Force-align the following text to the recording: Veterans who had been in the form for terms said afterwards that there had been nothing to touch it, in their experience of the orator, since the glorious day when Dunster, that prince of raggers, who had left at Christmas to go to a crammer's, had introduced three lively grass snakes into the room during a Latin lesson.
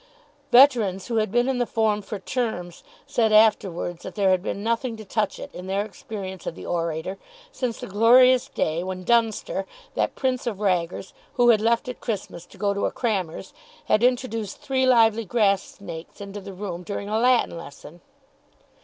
Veterans 0.51 1.09
who 1.09 1.17
had 1.17 1.31
been 1.31 1.47
in 1.47 1.59
the 1.59 1.67
form 1.67 2.01
for 2.01 2.17
terms 2.17 2.83
said 3.05 3.31
afterwards 3.31 4.01
that 4.01 4.15
there 4.15 4.31
had 4.31 4.41
been 4.41 4.63
nothing 4.63 4.97
to 4.97 5.05
touch 5.05 5.37
it, 5.37 5.53
in 5.53 5.67
their 5.67 5.85
experience 5.85 6.47
of 6.47 6.55
the 6.55 6.65
orator, 6.65 7.19
since 7.51 7.79
the 7.79 7.85
glorious 7.85 8.47
day 8.49 8.83
when 8.83 9.03
Dunster, 9.03 9.67
that 9.93 10.15
prince 10.15 10.47
of 10.47 10.59
raggers, 10.59 11.13
who 11.35 11.49
had 11.49 11.61
left 11.61 11.87
at 11.87 12.01
Christmas 12.01 12.47
to 12.47 12.57
go 12.57 12.73
to 12.73 12.87
a 12.87 12.91
crammer's, 12.91 13.53
had 13.85 14.03
introduced 14.03 14.57
three 14.57 14.87
lively 14.87 15.23
grass 15.23 15.61
snakes 15.61 16.19
into 16.19 16.41
the 16.41 16.53
room 16.53 16.81
during 16.81 17.07
a 17.07 17.19
Latin 17.19 17.55
lesson. 17.55 18.01